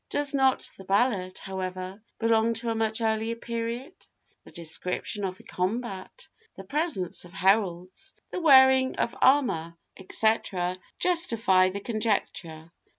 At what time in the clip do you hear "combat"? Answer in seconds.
5.43-6.27